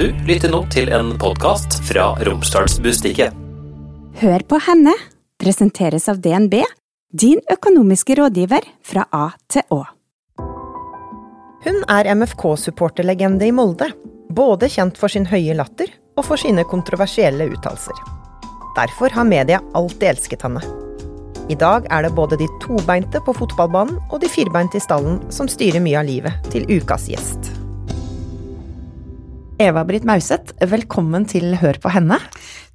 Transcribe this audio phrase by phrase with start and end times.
[0.00, 3.34] Du lytter nå til en podkast fra Romsdalsbustikket.
[4.16, 4.94] Hør på henne
[5.36, 6.54] presenteres av DNB,
[7.12, 9.82] din økonomiske rådgiver fra A til Å.
[11.66, 13.90] Hun er MFK-supporterlegende i Molde.
[14.32, 18.00] Både kjent for sin høye latter og for sine kontroversielle uttalelser.
[18.80, 20.64] Derfor har media alltid elsket henne.
[21.52, 25.44] I dag er det både de tobeinte på fotballbanen og de firbeinte i stallen som
[25.44, 27.59] styrer mye av livet til ukas gjest.
[29.60, 32.16] Eva-Britt Mauseth, velkommen til Hør på henne.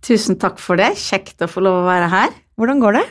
[0.05, 2.36] Tusen takk for det, kjekt å få lov å være her.
[2.62, 3.02] Hvordan går det?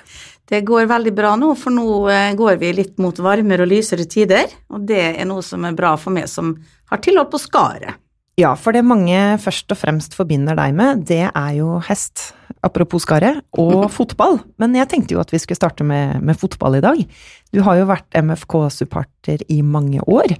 [0.52, 4.06] Det går veldig bra nå, for nå eh, går vi litt mot varmere og lysere
[4.06, 6.54] tider, og det er noe som er bra for meg som
[6.92, 7.98] har tilhold på Skaret.
[8.38, 12.30] Ja, for det mange først og fremst forbinder deg med, det er jo hest.
[12.62, 14.38] Apropos Skaret, og fotball.
[14.62, 17.02] Men jeg tenkte jo at vi skulle starte med, med fotball i dag.
[17.50, 20.38] Du har jo vært MFK-supporter i mange år.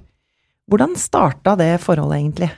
[0.71, 2.55] Hvordan starta det forholdet egentlig?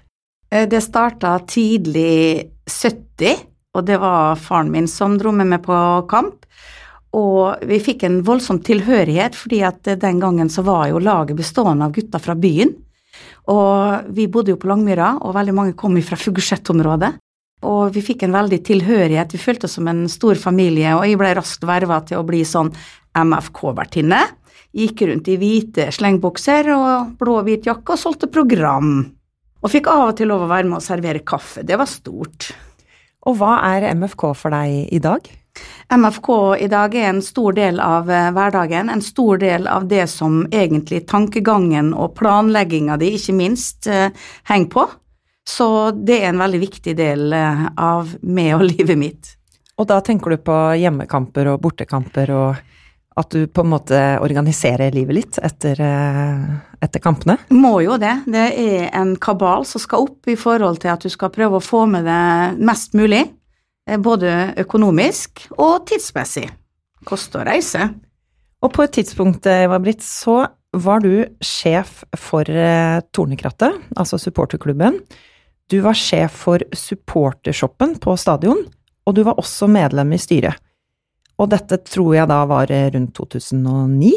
[0.52, 3.38] Eh, Det starta tidlig 70,
[3.76, 6.46] og det var faren min som dro med meg på kamp.
[7.14, 11.86] Og vi fikk en voldsom tilhørighet, fordi at den gangen så var jo laget bestående
[11.86, 12.76] av gutter fra byen.
[13.48, 17.16] Og vi bodde jo på Langmyra, og veldig mange kom fra Fuglset-området.
[17.64, 21.18] Og vi fikk en veldig tilhørighet, vi følte oss som en stor familie, og jeg
[21.18, 22.70] ble raskt verva til å bli sånn
[23.18, 24.20] MFK-vertinne.
[24.78, 29.08] Gikk rundt i hvite slengbukser og blå-hvit jakke og solgte program.
[29.64, 32.52] Og fikk av og til lov å være med og servere kaffe, det var stort.
[33.28, 35.26] Og hva er MFK for deg i dag?
[35.90, 36.30] MFK
[36.62, 40.44] i dag er en stor del av eh, hverdagen, en stor del av det som
[40.52, 44.12] egentlig tankegangen og planlegginga di ikke minst eh,
[44.52, 44.86] henger på.
[45.48, 49.34] Så det er en veldig viktig del eh, av meg og livet mitt.
[49.78, 52.64] Og da tenker du på hjemmekamper og bortekamper og
[53.18, 56.44] at du på en måte organiserer livet litt etter, eh,
[56.86, 57.40] etter kampene?
[57.50, 58.14] Må jo det.
[58.30, 61.64] Det er en kabal som skal opp i forhold til at du skal prøve å
[61.64, 63.24] få med deg mest mulig.
[63.88, 66.50] eh, Både økonomisk og tidsmessig.
[67.08, 67.90] Koste å reise.
[68.62, 75.00] Og på et tidspunkt, Eva-Britt, så var du sjef for eh, Tornekrattet, altså supporterklubben.
[75.70, 78.66] Du var sjef for supportershoppen på stadion,
[79.08, 80.60] og du var også medlem i styret.
[81.38, 84.14] Og dette tror jeg da var eh, rundt 2009.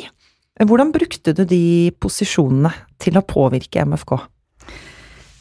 [0.61, 4.17] Hvordan brukte du de posisjonene til å påvirke MFK?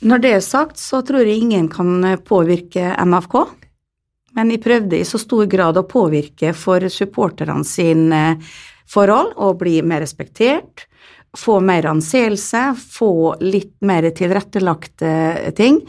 [0.08, 3.40] Når det er sagt, så tror jeg ingen kan eh, påvirke MFK.
[4.38, 8.52] Men jeg prøvde i så stor grad å påvirke for supporterne sin eh,
[8.90, 10.88] forhold, og bli mer respektert,
[11.38, 15.84] få mer anseelse, få litt mer tilrettelagte ting.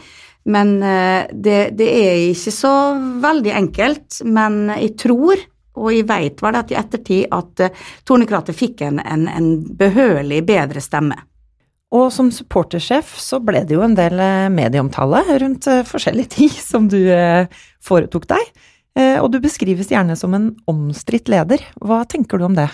[0.45, 2.73] Men det, det er ikke så
[3.21, 5.41] veldig enkelt, men jeg tror,
[5.79, 7.61] og jeg veit vel at i ettertid, at
[8.07, 11.17] Tornekrattet fikk en, en, en behørig bedre stemme.
[11.91, 16.53] Og som supportersjef så ble det jo en del eh, medieomtale rundt eh, forskjellige ting
[16.55, 16.99] som du
[17.83, 18.53] foretok deg.
[18.91, 21.61] Og du beskrives gjerne som en omstridt leder.
[21.79, 22.65] Hva tenker du om det?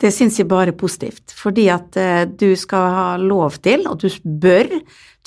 [0.00, 1.92] Det syns jeg bare er positivt, fordi at
[2.40, 4.70] du skal ha lov til, og du bør,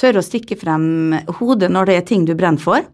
[0.01, 2.87] tørre å stikke frem hodet når det er ting du brenner for.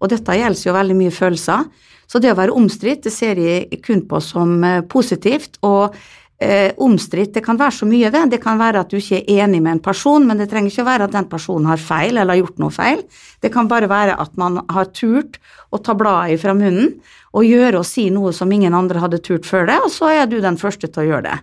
[0.00, 1.64] Og dette gjelder jo veldig mye følelser.
[2.10, 5.60] Så det å være omstridt, det ser jeg kun på som eh, positivt.
[5.66, 5.94] Og
[6.42, 8.24] eh, omstridt, det kan være så mye, det.
[8.32, 10.88] Det kan være at du ikke er enig med en person, men det trenger ikke
[10.88, 13.04] være at den personen har feil eller har gjort noe feil.
[13.42, 15.38] Det kan bare være at man har turt
[15.70, 16.96] å ta bladet fra munnen
[17.30, 20.26] og gjøre og si noe som ingen andre hadde turt før det, og så er
[20.26, 21.36] du den første til å gjøre det.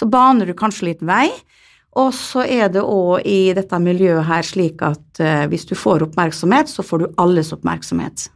[0.00, 1.28] Så baner du kanskje litt vei,
[2.00, 6.08] og så er det òg i dette miljøet her slik at eh, hvis du får
[6.08, 8.30] oppmerksomhet, så får du alles oppmerksomhet.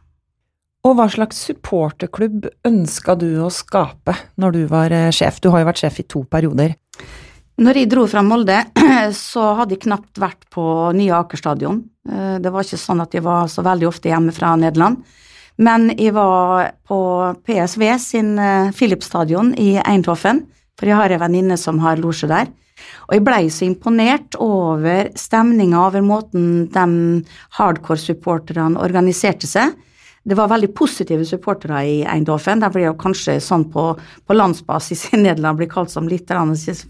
[0.87, 5.41] Og hva slags supporterklubb ønska du å skape når du var eh, sjef?
[5.43, 6.77] Du har jo vært sjef i to perioder.
[7.59, 8.61] Når jeg dro fra Molde,
[9.15, 10.63] så hadde jeg knapt vært på
[10.95, 11.81] nye Aker stadion.
[12.07, 15.03] Eh, Det var ikke sånn at jeg var så veldig ofte hjemme fra Nederland.
[15.59, 17.01] Men jeg var på
[17.43, 18.71] PSV sin eh,
[19.03, 20.45] stadion i Eindhoven,
[20.79, 22.47] for jeg har en venninne som har losje der.
[23.09, 26.87] Og jeg blei så imponert over stemninga, over måten de
[27.59, 29.75] hardcore-supporterne organiserte seg.
[30.29, 32.59] Det var veldig positive supportere i Eindhoven.
[32.61, 36.29] De blir jo kanskje sånn på, på landsbasis i Nederland blir kalt som litt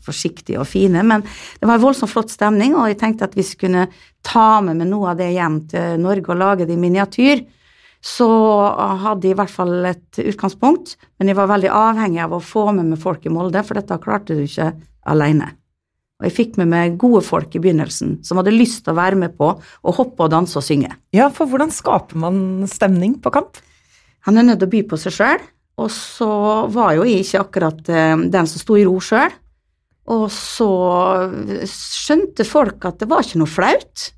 [0.04, 3.54] forsiktige og fine, men det var en voldsomt flott stemning, og jeg tenkte at hvis
[3.56, 3.86] vi kunne
[4.28, 7.46] ta med meg noe av det hjem til Norge og lage det i miniatyr,
[8.04, 8.28] så
[9.06, 12.70] hadde jeg i hvert fall et utgangspunkt, men jeg var veldig avhengig av å få
[12.76, 14.74] med meg folk i Molde, for dette klarte du ikke
[15.08, 15.54] alene.
[16.20, 19.20] Og jeg fikk med meg gode folk i begynnelsen, som hadde lyst til å være
[19.22, 20.92] med på å hoppe og danse og synge.
[21.16, 23.62] Ja, for hvordan skaper man stemning på kamp?
[24.28, 25.46] Han er nødt til å by på seg sjøl,
[25.80, 26.32] og så
[26.76, 29.32] var jo jeg ikke akkurat eh, den som sto i ro sjøl.
[30.10, 30.70] Og så
[31.70, 34.10] skjønte folk at det var ikke noe flaut.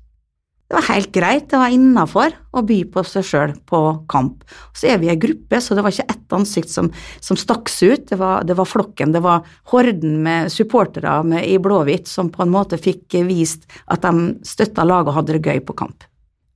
[0.72, 3.78] Det var helt greit, det var innafor å by på seg sjøl på
[4.08, 4.40] kamp.
[4.72, 6.88] Så er vi ei gruppe, så det var ikke ett ansikt som,
[7.20, 11.44] som stakk seg ut, det var, det var, flokken, det var horden med supportere med,
[11.44, 15.52] i blåhvitt som på en måte fikk vist at de støtta laget og hadde det
[15.52, 16.08] gøy på kamp.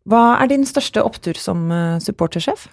[0.08, 2.70] Hva er din største opptur som eh, supportersjef?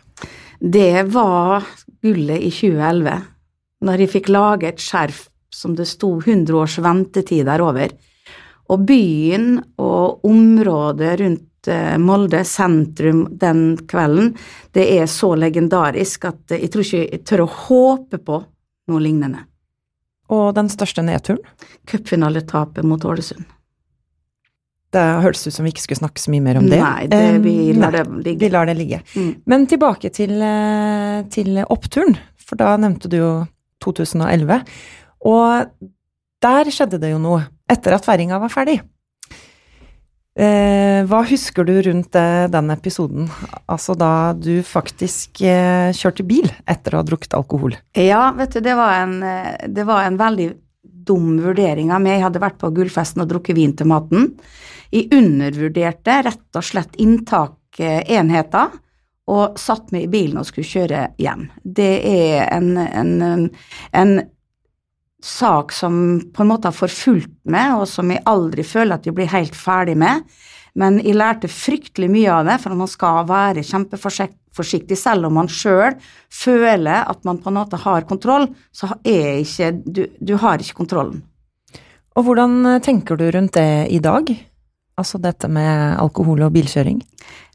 [0.63, 1.67] Det var
[1.99, 3.19] gullet i 2011,
[3.83, 7.91] når jeg fikk lage et skjerf som det sto 100 års ventetid der over.
[8.71, 14.33] Og byen og området rundt eh, Molde sentrum den kvelden,
[14.75, 18.39] det er så legendarisk at jeg tror ikke jeg tør å håpe på
[18.91, 19.43] noe lignende.
[20.33, 21.43] Og den største nedturen?
[21.89, 23.43] Cupfinaletapet mot Ålesund.
[24.93, 26.77] Det hørtes ut som vi ikke skulle snakke så mye mer om det.
[26.77, 28.39] Nei, det, vi lar det ligge.
[28.43, 28.99] Vi lar det ligge.
[29.17, 29.31] Mm.
[29.49, 33.31] Men tilbake til, eh, til, oppturen, for da nevnte du jo
[33.81, 34.61] 2011.
[35.25, 35.89] Og
[36.45, 37.41] der skjedde det jo noe,
[37.73, 38.79] etter at feiringa var ferdig.
[40.33, 43.27] Eh, hva husker du rundt eh, den episoden,
[43.69, 47.75] altså da du faktisk eh, kjørte bil etter å ha drukket alkohol?
[47.93, 50.49] Ja, vet du, det var en, eh, det var en veldig
[51.05, 52.17] dum vurdering av meg.
[52.17, 54.31] Jeg hadde vært på gullfesten og drukket vin til maten.
[54.93, 58.73] Jeg undervurderte rett og slett inntakenheter
[59.33, 61.45] og satt meg i bilen og skulle kjøre hjem.
[61.61, 63.49] Det er en, en,
[63.93, 64.15] en
[65.23, 65.95] sak som
[66.35, 69.55] på en måte har forfulgt meg, og som jeg aldri føler at jeg blir helt
[69.55, 70.27] ferdig med.
[70.79, 74.97] Men jeg lærte fryktelig mye av det, for man skal være kjempeforsiktig.
[74.99, 75.95] Selv om man sjøl
[76.33, 80.81] føler at man på en måte har kontroll, så er ikke du, du har ikke
[80.81, 81.21] kontrollen.
[82.13, 84.27] Og hvordan tenker du rundt det i dag?
[84.99, 86.99] Altså dette med alkohol og bilkjøring?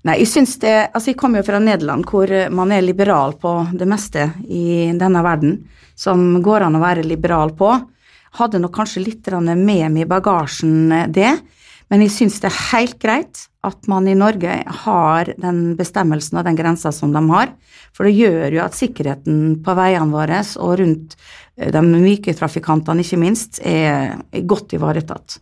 [0.07, 3.53] Nei, jeg syns det Altså, jeg kommer jo fra Nederland, hvor man er liberal på
[3.79, 5.61] det meste i denne verden
[5.99, 7.73] som går an å være liberal på.
[8.39, 11.31] Hadde nok kanskje litt med meg i bagasjen det,
[11.89, 16.47] men jeg syns det er helt greit at man i Norge har den bestemmelsen og
[16.47, 17.51] den grensa som de har.
[17.97, 21.17] For det gjør jo at sikkerheten på veiene våre og rundt
[21.59, 24.15] de myke trafikantene ikke minst, er
[24.47, 25.41] godt ivaretatt.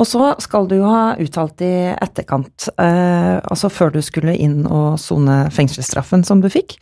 [0.00, 4.62] Og så skal du jo ha uttalt i etterkant, eh, altså før du skulle inn
[4.64, 6.78] og sone fengselsstraffen som du fikk,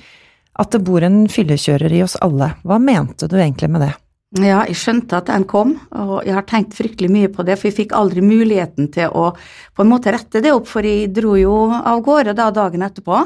[0.61, 2.53] at det bor en fyllekjører i oss alle.
[2.63, 3.93] Hva mente du egentlig med det?
[4.39, 7.67] Ja, jeg skjønte at den kom, og jeg har tenkt fryktelig mye på det, for
[7.67, 11.35] jeg fikk aldri muligheten til å på en måte rette det opp, for jeg dro
[11.35, 13.25] jo av gårde da dagen etterpå.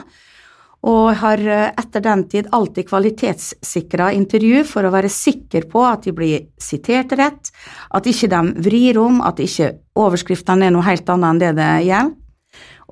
[0.84, 6.04] Og har eh, etter den tid alltid kvalitetssikra intervju for å være sikker på at
[6.04, 7.48] de blir sitert rett,
[7.94, 11.72] at ikke de vrir om, at ikke overskriftene er noe helt annet enn det det
[11.88, 12.20] gjelder.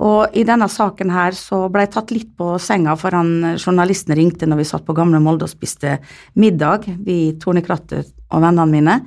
[0.00, 4.16] Og i denne saken her så ble jeg tatt litt på senga, for han journalisten
[4.16, 5.98] ringte når vi satt på Gamle Molde og spiste
[6.40, 8.98] middag, vi Tornekrattet og vennene mine,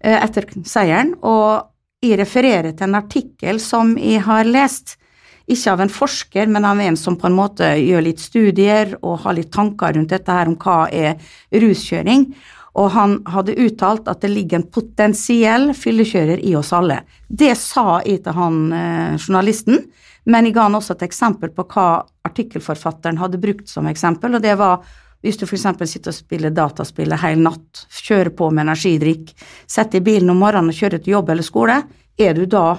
[0.00, 1.14] eh, etter seieren.
[1.24, 1.64] Og
[2.04, 4.98] jeg refererer til en artikkel som jeg har lest,
[5.48, 9.22] ikke av en forsker, men av en som på en måte gjør litt studier og
[9.24, 11.16] har litt tanker rundt dette her om hva er
[11.50, 12.28] ruskjøring.
[12.78, 17.00] Og han hadde uttalt at det ligger en potensiell fyllekjører i oss alle.
[17.26, 19.82] Det sa jeg til han eh, journalisten.
[20.28, 21.88] Men jeg ga han også et eksempel på hva
[22.28, 24.82] artikkelforfatteren hadde brukt som eksempel, og det var
[25.24, 25.64] hvis du f.eks.
[25.90, 29.32] sitter og spiller dataspill en hel natt, kjører på med energidrikk,
[29.66, 31.80] setter i bilen om morgenen og kjører til jobb eller skole,
[32.14, 32.76] er du da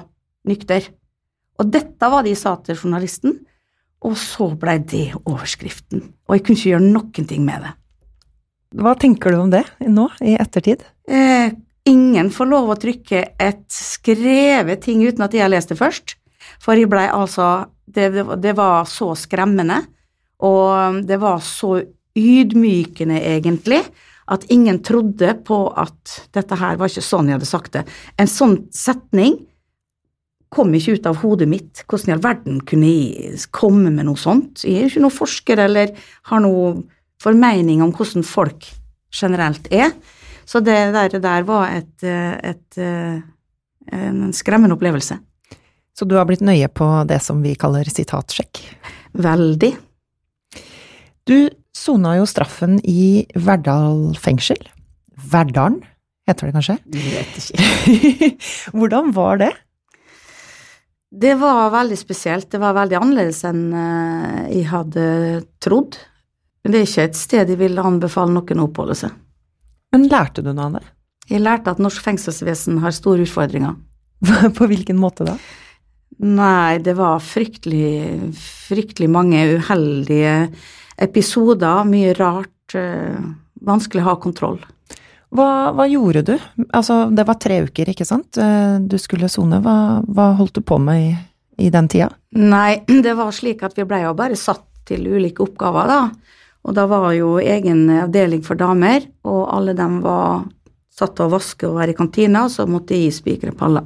[0.48, 0.88] nykter?
[1.60, 3.36] Og dette var jeg sa til journalisten,
[4.08, 6.06] og så blei det overskriften.
[6.28, 7.74] Og jeg kunne ikke gjøre noen ting med det.
[8.80, 10.86] Hva tenker du om det nå, i ettertid?
[11.10, 11.52] Eh,
[11.90, 16.16] ingen får lov å trykke et skrevet ting uten at jeg har lest det først.
[16.62, 19.82] For jeg blei altså det, det, var så skremmende,
[20.46, 21.80] og det var så
[22.20, 23.82] ydmykende, egentlig,
[24.30, 27.84] at ingen trodde på at dette her var ikke sånn jeg hadde sagt det.
[28.22, 29.40] En sånn setning
[30.50, 31.84] kom ikke ut av hodet mitt.
[31.86, 34.64] Hvordan i all verden kunne jeg komme med noe sånt?
[34.66, 35.94] Jeg er jo ikke noen forsker eller
[36.32, 36.74] har noe
[37.22, 38.70] formening om hvordan folk
[39.14, 39.94] generelt er.
[40.50, 42.80] Så det der, der var et, et,
[43.94, 45.20] en skremmende opplevelse.
[45.94, 48.64] Så du har blitt nøye på det som vi kaller sitatsjekk?
[49.20, 49.74] Veldig.
[51.30, 51.38] Du
[51.76, 54.62] sona jo straffen i Verdal fengsel.
[55.30, 55.82] Verdalen,
[56.30, 56.78] heter det kanskje?
[56.96, 58.30] Jeg vet ikke.
[58.80, 59.52] Hvordan var det?
[61.10, 62.52] Det var veldig spesielt.
[62.52, 65.06] Det var veldig annerledes enn eh, jeg hadde
[65.64, 65.98] trodd.
[66.64, 69.16] Men det er ikke et sted jeg vil anbefale noen å oppholde seg.
[69.96, 70.84] Men lærte du noe av det?
[71.30, 73.78] Jeg lærte at norsk fengselsvesen har store utfordringer.
[74.58, 75.38] På hvilken måte da?
[76.20, 78.34] Nei, det var fryktelig,
[78.68, 80.34] fryktelig mange uheldige
[81.00, 81.86] episoder.
[81.90, 82.76] Mye rart.
[82.78, 83.18] Øh,
[83.66, 84.60] vanskelig å ha kontroll.
[85.30, 86.36] Hva, hva, gjorde du?
[86.74, 88.38] Altså, det var tre uker, ikke sant?
[88.42, 89.62] Eh, du skulle sone.
[89.62, 91.12] Hva, hva, holdt du på med i,
[91.68, 92.10] i den tida?
[92.34, 96.02] Nei, det var slik at vi ble jo bare satt til ulike oppgaver, da.
[96.66, 100.48] Og da var jo egen avdeling for damer, og alle dem var
[100.92, 103.86] satt til å vaske og være i kantina, og så måtte jeg spikre paller.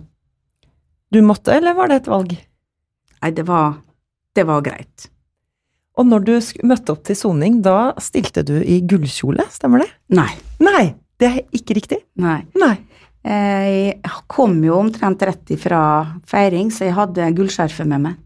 [1.13, 2.31] Du måtte, eller var det et valg?
[3.21, 3.75] Nei, det var,
[4.33, 5.09] det var greit.
[5.99, 6.33] Og når du
[6.65, 9.91] møtte opp til soning, da stilte du i gullkjole, stemmer det?
[10.17, 10.31] Nei.
[10.63, 10.87] Nei,
[11.21, 11.99] det er ikke riktig.
[12.19, 12.41] Nei.
[12.59, 12.75] Nei.
[13.23, 15.79] Eh, Jeg kom jo omtrent rett ifra
[16.27, 18.19] feiring, så jeg hadde gullskjerfet med meg.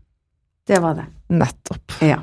[0.67, 1.06] Det var det.
[1.29, 1.98] Nettopp.
[2.01, 2.22] Ja.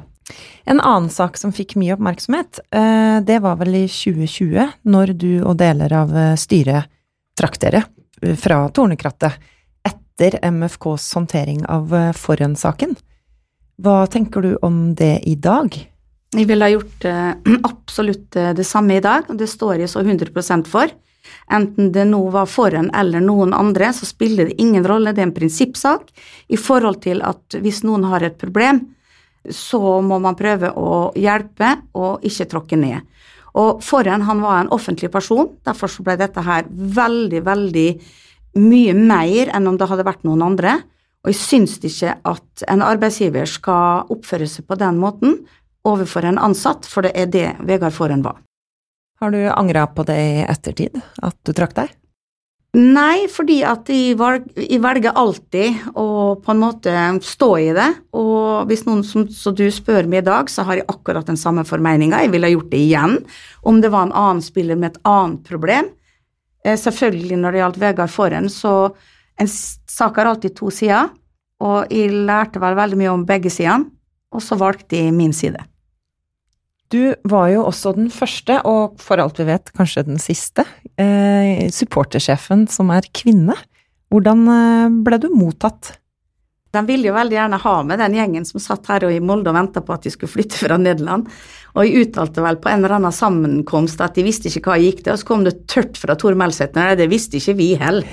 [0.64, 5.32] En annen sak som fikk mye oppmerksomhet, eh, det var vel i 2020, når du
[5.44, 6.88] og deler av eh, styret
[7.36, 7.84] trakk dere
[8.40, 9.36] fra Tornekrattet
[9.84, 12.94] etter MFKs håndtering av Forhen-saken.
[13.82, 15.74] Hva tenker du om det i dag?
[16.34, 17.32] Jeg ville ha gjort eh,
[17.70, 20.90] absolutt eh, det samme i dag, og det står jeg så 100% for.
[21.52, 25.28] Enten det nå var foran eller noen andre, så spiller det ingen rolle, det er
[25.28, 26.10] en prinsippsak
[26.52, 28.82] i forhold til at hvis noen har et problem,
[29.44, 33.04] så må man prøve å hjelpe og ikke tråkke ned.
[33.60, 37.88] Og foran han var en offentlig person, derfor så ble dette her veldig, veldig
[38.58, 40.78] mye mer enn om det hadde vært noen andre.
[41.24, 45.38] Og jeg syns ikke at en arbeidsgiver skal oppføre seg på den måten
[45.84, 48.40] overfor en ansatt, for det er det Vegard Forhen var.
[49.20, 51.92] Har du angra på det i ettertid, at du trakk deg?
[52.74, 57.86] Nei, fordi at jeg, valg, jeg velger alltid å på en måte stå i det.
[58.18, 61.38] Og hvis noen som så du spør meg i dag, så har jeg akkurat den
[61.38, 62.24] samme formeninga.
[62.24, 63.20] Jeg ville ha gjort det igjen
[63.62, 65.92] om det var en annen spiller med et annet problem.
[66.66, 68.74] Eh, selvfølgelig når det gjaldt Vegard Forhen, så
[69.38, 71.12] en sak har alltid to sider.
[71.62, 73.86] Og jeg lærte vel veldig mye om begge sidene,
[74.34, 75.62] og så valgte jeg min side.
[76.94, 80.62] Du var jo også den første, og for alt vi vet, kanskje den siste,
[81.00, 83.56] eh, supportersjefen som er kvinne.
[84.14, 85.96] Hvordan eh, ble du mottatt?
[86.74, 89.52] De ville jo veldig gjerne ha med den gjengen som satt her og i Molde
[89.52, 91.28] og venta på at de skulle flytte fra Nederland.
[91.74, 94.92] Og jeg uttalte vel på en eller annen sammenkomst at de visste ikke hva jeg
[94.92, 96.74] gikk til, og så kom det tørt fra Tor Melseth.
[96.78, 98.04] Nei, det visste ikke vi heller.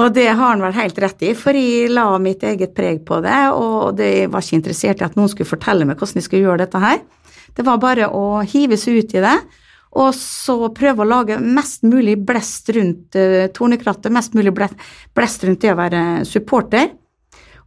[0.00, 3.20] og det har han vel helt rett i, for jeg la mitt eget preg på
[3.24, 6.28] det, og det jeg var ikke interessert i at noen skulle fortelle meg hvordan jeg
[6.30, 6.98] skulle gjøre dette her.
[7.56, 9.36] Det var bare å hive seg ut i det,
[9.96, 15.62] og så prøve å lage mest mulig blest rundt uh, Tornekrattet, mest mulig blest rundt
[15.62, 16.90] det å være supporter,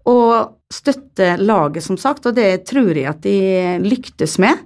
[0.09, 4.65] og støtte laget, som sagt, og det tror jeg at de lyktes med.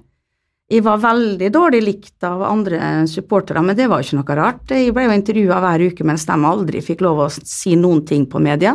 [0.73, 4.71] Jeg var veldig dårlig likt av andre supportere, men det var jo ikke noe rart.
[4.71, 8.25] Jeg ble jo intervjua hver uke mens de aldri fikk lov å si noen ting
[8.31, 8.73] på media.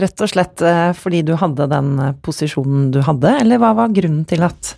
[0.00, 3.92] Rett og slett eh, fordi du hadde den eh, posisjonen du hadde, eller hva var
[3.92, 4.76] grunnen til at,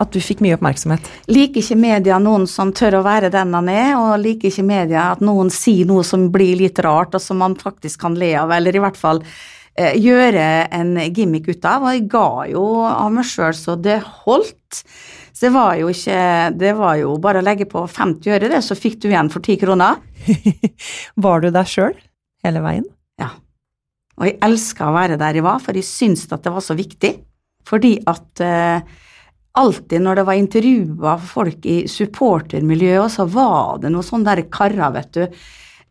[0.00, 1.06] at du fikk mye oppmerksomhet?
[1.30, 5.10] Liker ikke media noen som tør å være den han er, og liker ikke media
[5.12, 8.52] at noen sier noe som blir litt rart, og som man faktisk kan le av,
[8.54, 11.84] eller i hvert fall eh, gjøre en gimmick ut av.
[11.84, 14.82] Og jeg ga jo av meg sjøl så det holdt.
[15.32, 16.18] Så det var jo ikke
[16.60, 19.44] Det var jo bare å legge på 50 øre, det, så fikk du igjen for
[19.44, 20.00] 10 kroner.
[21.24, 21.96] Var du deg sjøl
[22.46, 22.88] hele veien?
[23.20, 23.32] Ja.
[24.18, 26.76] Og jeg elska å være der jeg var, for jeg syntes at det var så
[26.78, 27.14] viktig.
[27.66, 29.00] Fordi at eh,
[29.58, 34.88] alltid når det var intervjua folk i supportermiljøet, så var det noen sånne der karer,
[34.94, 35.42] vet du.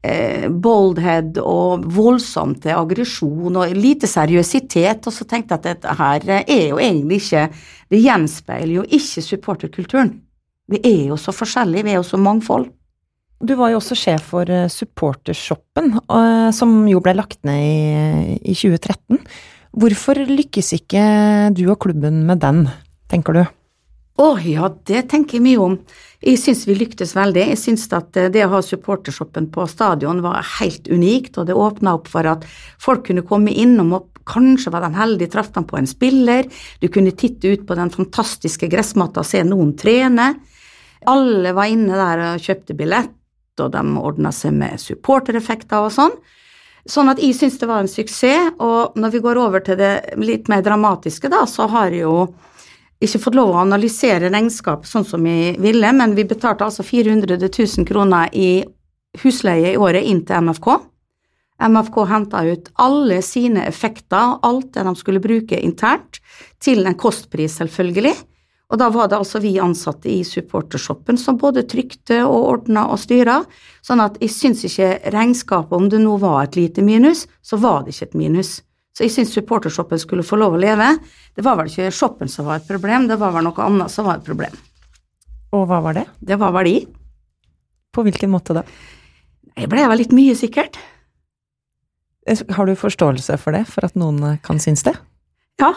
[0.01, 5.05] Eh, boldhead og voldsomt til aggresjon og lite seriøsitet.
[5.05, 7.49] Og så tenkte jeg at dette her er jo egentlig ikke
[7.91, 10.13] Det gjenspeiler jo ikke supporterkulturen.
[10.71, 12.69] Vi er jo så forskjellige, vi er jo så mangfold.
[13.43, 18.53] Du var jo også sjef for eh, Supportershoppen, eh, som jo ble lagt ned i
[18.55, 19.19] 2013.
[19.81, 21.03] Hvorfor lykkes ikke
[21.57, 22.65] du og klubben med den,
[23.11, 23.43] tenker du?
[24.21, 25.75] Å ja, det tenker jeg mye om.
[26.21, 27.47] Jeg syns vi lyktes veldig.
[27.53, 31.57] Jeg syns at eh, det å ha supportershoppen på stadion var helt unikt, og det
[31.57, 32.45] åpna opp for at
[32.81, 36.49] folk kunne komme innom og kanskje var de heldige, traff de på en spiller.
[36.83, 40.35] Du kunne titte ut på den fantastiske gressmatta og se noen trene.
[41.09, 43.17] Alle var inne der og kjøpte billett,
[43.61, 46.13] og de ordna seg med supportereffekter og sånn.
[46.89, 49.93] Sånn at jeg syns det var en suksess, og når vi går over til det
[50.21, 52.29] litt mer dramatiske, da, så har jeg jo
[53.01, 57.39] ikke fått lov å analysere regnskap sånn som vi ville, men vi betalte altså 400
[57.41, 58.63] 000 kroner i
[59.23, 60.69] husleie i året inn til MFK.
[61.61, 66.21] MFK henta ut alle sine effekter, alt det de skulle bruke internt,
[66.61, 68.15] til en kostpris, selvfølgelig.
[68.71, 73.01] Og da var det altså vi ansatte i supportershoppen som både trykte og ordna og
[73.01, 73.41] styra,
[73.83, 77.83] sånn at jeg syns ikke regnskapet, om det nå var et lite minus, så var
[77.83, 78.59] det ikke et minus.
[78.91, 80.89] Så jeg syns supportershoppen skulle få lov å leve.
[81.35, 84.07] Det var vel ikke shoppen som var et problem, det var vel noe annet som
[84.07, 84.57] var et problem.
[85.55, 86.05] Og hva var det?
[86.19, 86.81] Det var verdi.
[87.91, 88.65] På hvilken måte da?
[89.57, 90.79] Jeg ble vel litt mye, sikkert.
[92.55, 94.93] Har du forståelse for det, for at noen kan synes det?
[95.59, 95.73] Ja.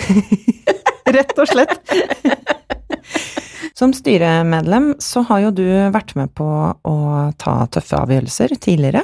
[1.16, 1.78] Rett og slett.
[3.78, 6.96] Som styremedlem så har jo du vært med på å
[7.40, 9.02] ta tøffe avgjørelser tidligere.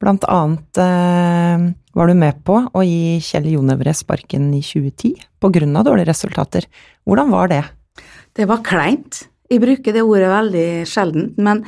[0.00, 5.52] Blant annet eh, var du med på å gi Kjell Jonevre sparken i 2010 på
[5.54, 6.66] grunn av dårlige resultater.
[7.08, 7.62] Hvordan var det?
[8.36, 9.24] Det var kleint.
[9.50, 11.64] Jeg bruker det ordet veldig sjelden, men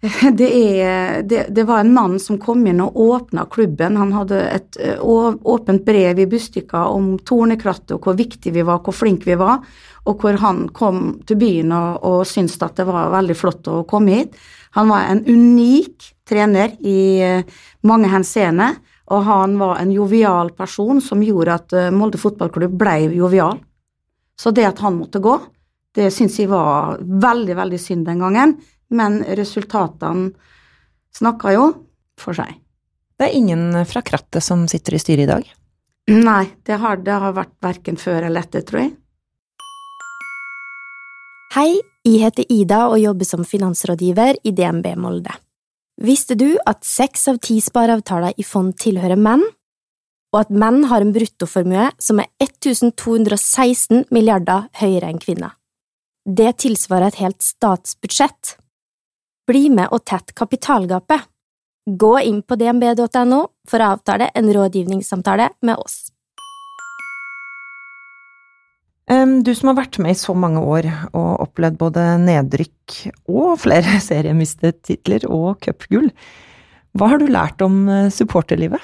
[0.38, 3.98] det, er, det, det, var en mann som kom inn og åpna klubben.
[4.00, 8.96] Han hadde et åpent brev i Bustika om Tornekrattet og hvor viktig vi var, hvor
[8.96, 9.60] flinke vi var,
[10.08, 13.82] og hvor han kom til byen og, og syntes at det var veldig flott å
[13.88, 14.40] komme hit.
[14.78, 17.20] Han var en unik trener i
[17.86, 18.72] mange henseende,
[19.10, 23.58] og han var en jovial person som gjorde at Molde fotballklubb ble jovial.
[24.38, 25.34] Så det at han måtte gå,
[25.94, 28.54] det syns jeg var veldig, veldig synd den gangen
[28.90, 30.30] men resultatene
[31.16, 31.66] snakka jo
[32.20, 32.56] for seg.
[33.18, 35.50] Det er ingen fra krattet som sitter i styret i dag?
[36.10, 38.94] Nei, det har, det har vært verken før eller etter, tror jeg.
[41.54, 41.70] Hei,
[42.06, 45.34] jeg heter Ida og jobber som finansrådgiver i DNB Molde.
[46.00, 49.42] Visste du at seks av ti spareavtaler i fond tilhører menn,
[50.32, 55.56] og at menn har en bruttoformue som er 1216 milliarder høyere enn kvinner?
[56.24, 58.54] Det tilsvarer et helt statsbudsjett.
[59.48, 61.26] Bli med og tett kapitalgapet.
[61.90, 66.09] Gå inn på dnb.no for å avtale en rådgivningssamtale med oss.
[69.10, 70.86] Du som har vært med i så mange år
[71.18, 72.94] og opplevd både nedrykk
[73.26, 76.12] og flere seriemistetitler og cupgull,
[76.94, 78.82] hva har du lært om eh, supporterlivet?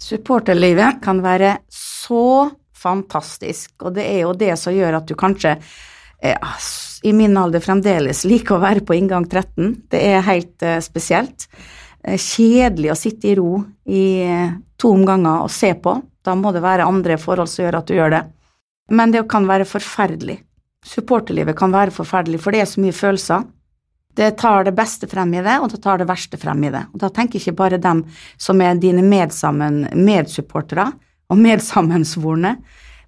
[0.00, 5.56] Supporterlivet kan være så fantastisk, og det er jo det som gjør at du kanskje
[6.22, 6.38] eh,
[7.02, 9.74] i min alder fremdeles liker å være på inngang 13.
[9.92, 11.46] Det er helt uh, spesielt.
[12.02, 14.02] Kjedelig å sitte i ro i
[14.80, 15.92] to omganger og se på.
[16.24, 18.22] Da må det være andre forhold som gjør at du gjør det.
[18.90, 20.40] Men det kan være forferdelig.
[20.86, 23.46] Supporterlivet kan være forferdelig, for det er så mye følelser.
[24.18, 26.86] Det tar det beste frem i det, og det tar det verste frem i det.
[26.94, 28.02] Og da tenker ikke bare dem
[28.40, 30.88] som er dine medsammen, medsupportere
[31.28, 32.56] og medsammensvorne,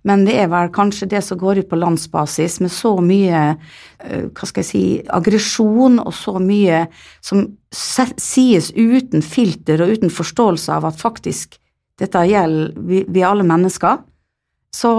[0.06, 4.28] men det er vel kanskje det som går ut på landsbasis med så mye eh,
[4.32, 6.86] hva skal jeg si, aggresjon og så mye
[7.24, 11.58] som sies uten filter og uten forståelse av at faktisk
[12.00, 14.00] dette gjelder vi, vi alle mennesker.
[14.74, 14.90] Så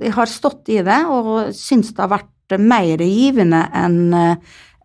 [0.00, 4.14] jeg har stått i det og syns det har vært mer givende enn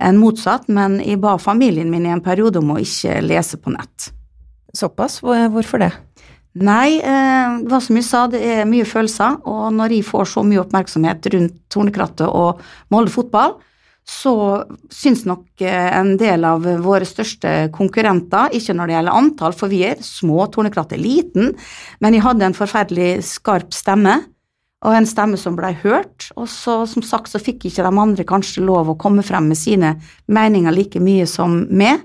[0.04, 3.72] en motsatt, men jeg ba familien min i en periode om å ikke lese på
[3.72, 4.10] nett.
[4.76, 5.22] Såpass?
[5.24, 5.92] Hvorfor det?
[6.54, 9.40] Nei, det hva som jeg sa, det er mye følelser.
[9.50, 12.62] Og når jeg får så mye oppmerksomhet rundt Tornekrattet og
[12.94, 13.56] Molde fotball,
[14.04, 14.34] så
[14.92, 19.72] syns nok eh, en del av våre største konkurrenter, ikke når det gjelder antall, for
[19.72, 21.54] vi er små, Tornekrattet er liten,
[22.04, 24.18] men jeg hadde en forferdelig skarp stemme.
[24.84, 28.26] Og en stemme som blei hørt, og så som sagt så fikk ikke de andre
[28.28, 29.94] kanskje lov å komme frem med sine
[30.28, 32.04] meninger like mye som meg.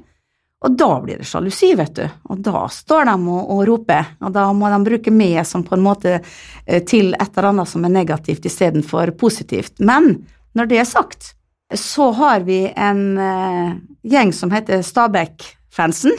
[0.62, 4.32] Og da blir det sjalusi, vet du, og da står de og, og roper, og
[4.34, 7.86] da må de bruke meg som på en måte eh, til et eller annet som
[7.86, 9.76] er negativt istedenfor positivt.
[9.78, 10.16] Men
[10.58, 11.32] når det er sagt,
[11.74, 16.14] så har vi en uh, gjeng som heter Stabæk-fansen.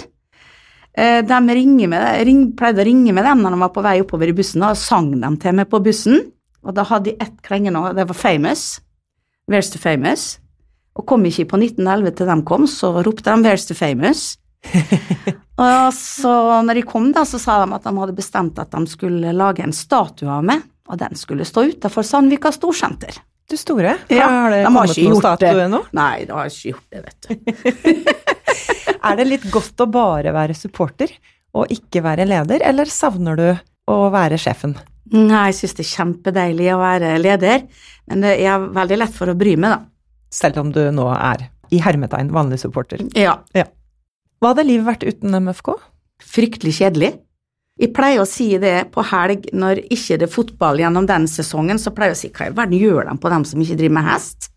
[0.93, 4.35] Uh, de ring, pleide å ringe med dem når de var på vei oppover i
[4.37, 6.21] bussen, og sang dem til meg på bussen.
[6.65, 8.81] Og da hadde de ett klenge nå, det var Famous.
[9.49, 10.37] Where's the Famous?
[10.99, 14.37] og kom ikke på 1911 til de kom, så ropte de 'Where's the famous?'
[15.63, 16.33] og så
[16.67, 19.63] når de kom, da, så sa de at de hadde bestemt at de skulle lage
[19.63, 23.21] en statue av meg, og den skulle stå utafor Sandvika Storsenter.
[23.49, 25.79] Du store, ja, har det de kommet har noen statue ennå?
[25.95, 28.03] Nei, de har ikke gjort det, vet du.
[29.07, 31.15] er det litt godt å bare være supporter
[31.55, 33.47] og ikke være leder, eller savner du
[33.89, 34.75] å være sjefen?
[35.15, 37.63] Nei, jeg syns det er kjempedeilig å være leder,
[38.09, 39.79] men det er veldig lett for å bry meg, da
[40.29, 43.01] selv om du nå er i hermetegn vanlig supporter.
[43.17, 43.39] Ja.
[43.53, 43.65] ja.
[44.39, 45.73] Hva hadde livet vært uten MFK?
[46.25, 47.11] Fryktelig kjedelig.
[47.79, 51.79] Jeg pleier å si det på helg når ikke det er fotball gjennom den sesongen,
[51.79, 53.97] så pleier jeg å si hva i verden gjør de på dem som ikke driver
[53.99, 54.49] med hest?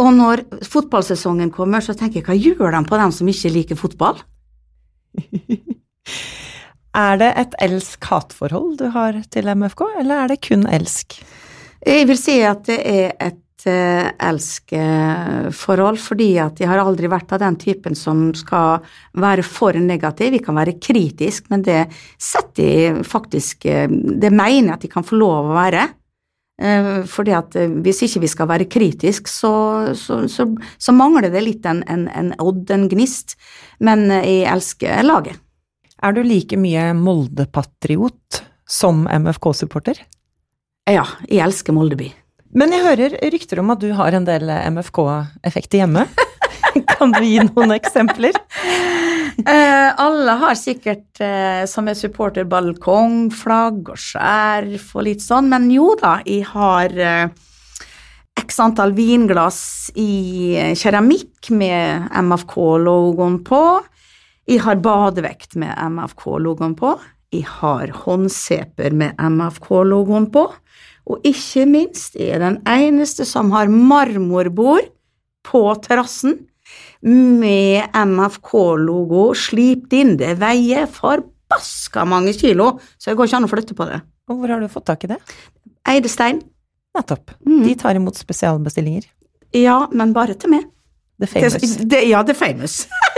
[0.00, 3.80] Og når fotballsesongen kommer, så tenker jeg hva gjør de på dem som ikke liker
[3.80, 4.22] fotball?
[6.96, 11.20] er det et elsk-hat-forhold du har til MFK, eller er det kun elsk?
[11.86, 17.32] Jeg vil si at det er et Eh, elskeforhold, fordi at jeg har aldri vært
[17.34, 18.80] av den typen som skal
[19.20, 20.32] være for negativ.
[20.32, 21.82] Jeg kan være kritisk, men det
[22.16, 25.82] setter jeg faktisk eh, Det mener jeg at jeg kan få lov å være.
[26.62, 29.52] Eh, fordi at hvis ikke vi skal være kritisk, så,
[29.98, 30.48] så, så,
[30.78, 33.36] så mangler det litt en, en, en odd, en gnist.
[33.80, 35.36] Men jeg elsker laget.
[36.00, 39.98] Er du like mye Molde-patriot som MFK-supporter?
[40.88, 42.08] Ja, jeg elsker Moldeby.
[42.56, 46.06] Men jeg hører rykter om at du har en del MFK-effekter hjemme.
[46.94, 48.38] kan du gi noen eksempler?
[49.44, 55.52] Eh, alle har sikkert eh, som er supporter balkong, flagg og skjerf og litt sånn,
[55.52, 57.30] men jo da, jeg har eh,
[58.40, 59.62] x antall vinglass
[60.00, 63.64] i eh, keramikk med MFK-logoen på.
[64.50, 66.96] Jeg har badevekt med MFK-logoen på.
[67.30, 70.48] Jeg har håndseper med MFK-logoen på.
[71.10, 74.88] Og ikke minst jeg er den eneste som har marmorbord
[75.46, 76.40] på terrassen
[77.02, 80.16] med MFK-logo slipt inn.
[80.18, 84.00] Det veier forbaska mange kilo, så det går ikke an å flytte på det.
[84.30, 85.20] Og hvor har du fått tak i det?
[85.90, 86.42] Eidestein.
[86.98, 87.36] Nettopp.
[87.46, 87.62] Mm.
[87.68, 89.06] De tar imot spesialbestillinger.
[89.54, 90.66] Ja, men bare til meg.
[91.22, 91.54] The famous.
[91.62, 92.82] Det, det, ja, the famous.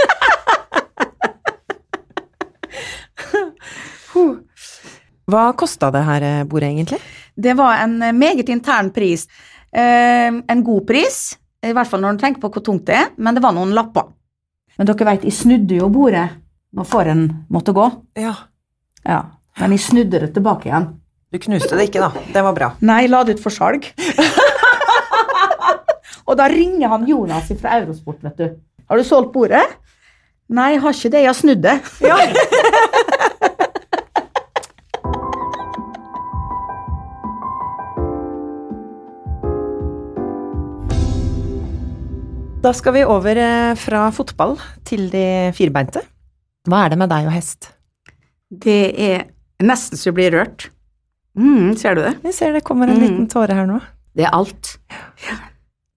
[5.32, 6.98] Hva kosta det her eh, bordet, egentlig?
[7.34, 9.26] Det var en eh, meget intern pris.
[9.72, 11.20] Eh, en god pris,
[11.64, 13.72] i hvert fall når du tenker på hvor tungt det er, men det var noen
[13.76, 14.10] lapper.
[14.76, 16.26] Men dere veit, jeg snudde jo bordet
[16.76, 17.86] når foren måtte gå.
[18.20, 18.34] Ja.
[19.04, 19.22] Ja,
[19.60, 20.90] men jeg snudde det tilbake igjen.
[21.32, 22.24] Du knuste det ikke, da.
[22.34, 22.68] Det var bra.
[22.84, 23.88] Nei, la det ut for salg.
[26.28, 28.52] Og da ringer han Jonas fra Eurosport, vet du.
[28.88, 29.64] Har du solgt bordet?
[30.52, 31.76] Nei, jeg har ikke det, jeg har snudd det.
[42.62, 45.24] Da skal vi over eh, fra fotball til de
[45.56, 46.02] firbeinte.
[46.68, 47.72] Hva er det med deg og hest?
[48.52, 49.24] Det er
[49.66, 50.68] nesten så jeg blir rørt.
[51.38, 52.12] Mm, ser du det?
[52.28, 53.02] Jeg ser det kommer en Mm.
[53.02, 53.80] liten tåre her nå.
[54.14, 54.76] Det er alt.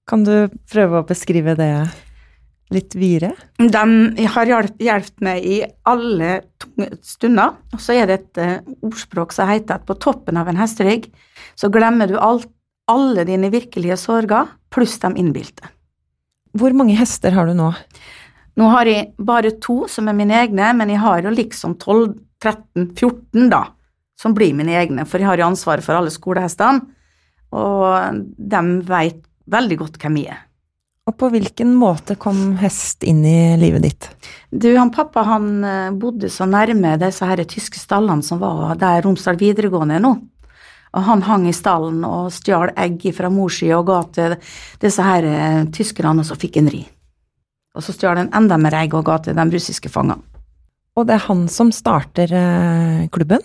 [0.07, 1.69] Kan du prøve å beskrive det
[2.71, 3.33] litt videre?
[3.59, 6.41] De har hjulpet meg i alle
[7.03, 7.53] stunder.
[7.73, 11.11] Og så er det et eh, ordspråk som heter at på toppen av en hesterygg
[11.55, 12.47] så glemmer du alt,
[12.89, 15.69] alle dine virkelige sorger, pluss de innbilte.
[16.55, 17.71] Hvor mange hester har du nå?
[18.55, 22.13] Nå har jeg bare to som er mine egne, men jeg har jo liksom 12,
[22.43, 23.65] 13, 14 da,
[24.19, 26.85] som blir mine egne, for jeg har jo ansvaret for alle skolehestene,
[27.55, 29.19] og de vet
[29.51, 30.45] veldig godt hvem jeg er.
[31.05, 34.07] Og på hvilken måte kom hest inn i livet ditt?
[34.49, 39.03] Du, han pappa han eh, bodde så nærme disse her tyske stallene som var der
[39.05, 40.15] Romsdal videregående er nå.
[40.95, 44.37] Og han hang i stallen og stjal egg fra mors side og ga til
[44.81, 46.85] disse her eh, tyskerne, og så fikk han ri.
[47.75, 50.23] Og så stjal han enda mer egg og ga til de russiske fangene.
[50.95, 53.41] Og det er han som starter eh, klubben?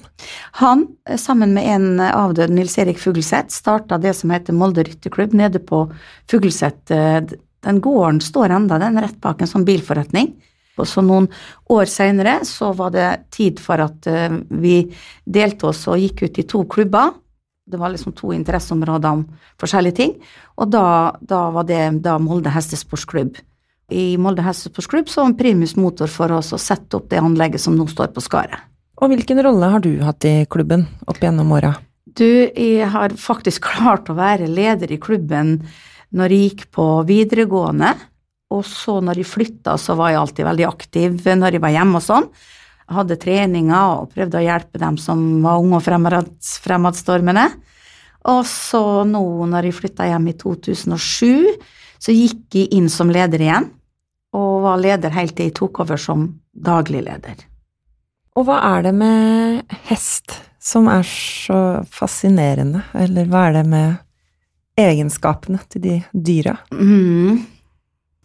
[0.61, 5.35] Han, eh, sammen med en avdød Nils Erik Fugleseth, starta det som heter Molde rytterklubb
[5.35, 5.89] nede på
[6.31, 6.95] Fugleseth.
[6.95, 10.31] Den gården står enda, den rett bak en sånn bilforretning.
[10.79, 11.27] Og så noen
[11.75, 14.07] år seinere så var det tid for at
[14.63, 14.77] vi
[15.27, 17.11] delte oss og gikk ut i to klubber.
[17.71, 19.25] Det var liksom to interesseområder om
[19.61, 20.17] forskjellige ting.
[20.59, 23.39] Og da, da var det da Molde hestesportsklubb.
[23.91, 27.79] I Molde hestesportsklubb så var primus motor for oss å sette opp det anlegget som
[27.79, 28.67] nå står på Skaret.
[29.01, 31.73] Og hvilken rolle har du hatt i klubben opp gjennom åra?
[32.05, 35.61] Du, jeg har faktisk klart å være leder i klubben
[36.11, 37.95] når jeg gikk på videregående,
[38.51, 42.01] og så når jeg flytta, så var jeg alltid veldig aktiv når jeg var hjemme
[42.01, 42.27] og sånn.
[42.90, 47.46] Hadde treninger og prøvde å hjelpe dem som var unge og fremads, fremadstormende.
[48.31, 51.55] Og så nå når jeg flytta hjem i 2007,
[52.00, 53.68] så gikk jeg inn som leder igjen,
[54.37, 57.46] og var leder helt til jeg tok over som daglig leder.
[58.38, 64.81] Og hva er det med hest som er så fascinerende, eller hva er det med
[64.81, 66.59] egenskapene til de dyra?
[66.72, 67.40] Mm.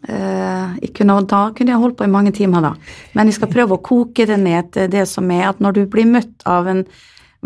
[0.06, 2.72] Eh, kunne, da kunne jeg holdt på i mange timer, da.
[3.18, 5.86] Men jeg skal prøve å koke det ned til det som er at når du
[5.90, 6.84] blir møtt av en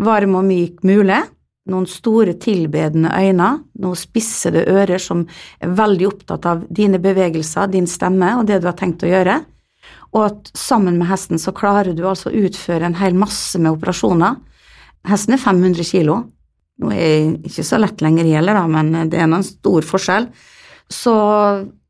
[0.01, 1.23] varm og myk mule,
[1.71, 3.49] noen store tilbedende øyne,
[3.81, 5.23] noen spissede ører som
[5.61, 9.39] er veldig opptatt av dine bevegelser, din stemme og det du har tenkt å gjøre,
[10.11, 13.71] og at sammen med hesten så klarer du altså å utføre en hel masse med
[13.71, 14.37] operasjoner.
[15.07, 16.17] Hesten er 500 kilo.
[16.81, 20.27] Nå er jeg ikke så lett lenger heller, da, men det er en stor forskjell.
[20.91, 21.13] Så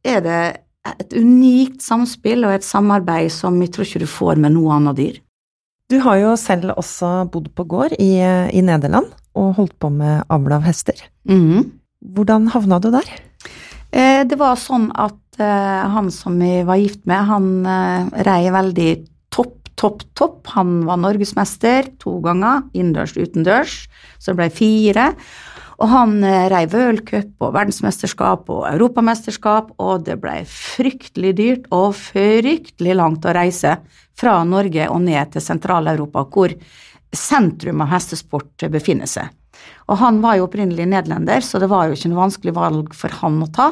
[0.04, 0.42] er det
[1.02, 4.98] et unikt samspill og et samarbeid som jeg tror ikke du får med noe annet
[4.98, 5.20] dyr.
[5.92, 10.24] Du har jo selv også bodd på gård i, i Nederland og holdt på med
[10.32, 10.98] avl av hester.
[11.28, 11.68] Mm.
[12.16, 13.08] Hvordan havna du der?
[13.92, 18.42] Eh, Det var sånn at eh, han som jeg var gift med, han eh, rei
[18.54, 18.92] veldig
[19.36, 20.40] topp, topp, topp.
[20.56, 23.76] Han var norgesmester to ganger, innendørs, utendørs.
[24.18, 25.12] Så det ble fire.
[25.82, 31.96] Og han reiv rei v-cup og verdensmesterskap og europamesterskap, og det ble fryktelig dyrt og
[31.98, 33.80] fryktelig langt å reise
[34.18, 36.54] fra Norge og ned til Sentral-Europa, hvor
[37.12, 39.34] sentrum av hestesport befinner seg.
[39.90, 43.22] Og han var jo opprinnelig nederlender, så det var jo ikke noe vanskelig valg for
[43.22, 43.72] han å ta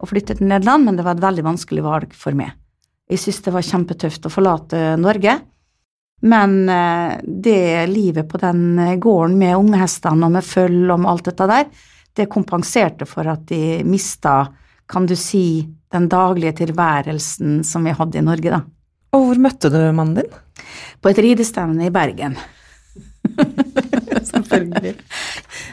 [0.00, 2.56] å flytte til Nederland, men det var et veldig vanskelig valg for meg.
[3.10, 5.36] Jeg syntes det var kjempetøft å forlate Norge.
[6.22, 11.24] Men eh, det livet på den gården med unghestene og med føll og med alt
[11.30, 11.66] dette der,
[12.14, 14.44] det kompenserte for at de mista,
[14.88, 18.60] kan du si, den daglige tilværelsen som vi hadde i Norge, da.
[19.14, 20.32] Og hvor møtte du mannen din?
[21.02, 22.36] På et ridestevne i Bergen.
[24.30, 24.94] Selvfølgelig.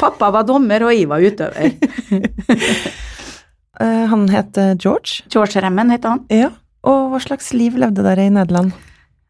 [0.02, 1.74] Pappa var dommer, og jeg var utøver.
[3.82, 5.24] Eh, Han het eh, George.
[5.32, 6.20] George Remmen het han.
[6.30, 6.52] Ja.
[6.86, 8.76] Og hva slags liv levde dere i Nederland?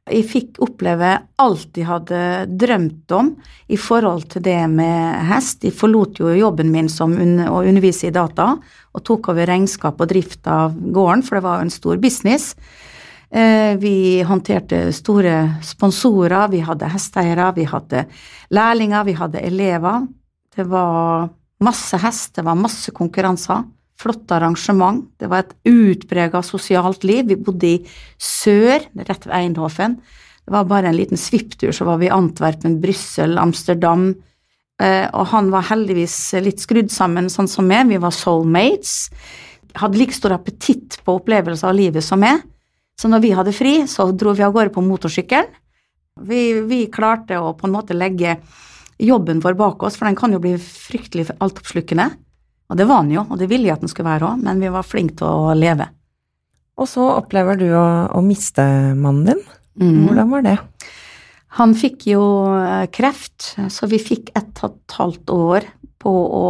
[0.09, 2.19] Jeg fikk oppleve alt jeg hadde
[2.57, 3.27] drømt om
[3.69, 5.61] i forhold til det med hest.
[5.61, 8.55] Jeg forlot jo jobben min som å undervise i data,
[8.91, 12.55] og tok over regnskap og drift av gården, for det var en stor business.
[13.29, 18.07] Eh, Vi håndterte store sponsorer, vi hadde hesteeiere, vi hadde
[18.49, 20.07] lærlinger, vi hadde elever.
[20.55, 21.29] Det var
[21.61, 23.63] masse hest, det var masse konkurranser.
[24.01, 25.05] Flotte arrangement.
[25.21, 27.27] Det var et utprega sosialt liv.
[27.29, 27.77] Vi bodde i
[28.17, 29.99] sør, rett ved Eindhoven.
[30.41, 34.09] Det var bare en liten svipptur, så var vi i Antwerpen, Brussel, Amsterdam.
[34.81, 37.91] Eh, og han var heldigvis litt skrudd sammen, sånn som meg.
[37.91, 39.11] Vi var soulmates.
[39.77, 42.41] Hadde like stor appetitt på opplevelser av livet som meg.
[42.99, 45.49] Så når vi hadde fri, så dro vi av gårde på motorsykkelen.
[46.27, 48.35] Vi, vi klarte å på en måte legge
[49.01, 52.09] jobben vår bak oss, for den kan jo bli fryktelig altoppslukende.
[52.71, 54.61] Og det var han jo, og det ville jeg at han skulle være òg, men
[54.63, 55.89] vi var flinke til å leve.
[56.79, 58.63] Og så opplever du å, å miste
[58.95, 59.41] mannen din.
[59.81, 60.05] Mm.
[60.07, 60.55] Hvordan var det?
[61.59, 62.23] Han fikk jo
[62.55, 65.67] eh, kreft, så vi fikk ett og et halvt år
[66.01, 66.45] på å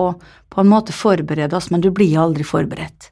[0.51, 3.07] på en måte forberede oss, men du blir aldri forberedt.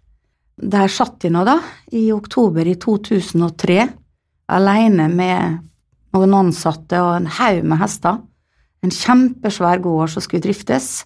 [0.60, 1.56] Der satt jeg nå, da,
[1.96, 3.86] i oktober i 2003,
[4.52, 5.62] alene med
[6.16, 8.20] noen ansatte og en haug med hester.
[8.84, 11.06] En kjempesvær gård som skulle driftes.